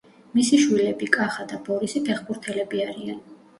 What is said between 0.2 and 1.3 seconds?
მისი შვილები,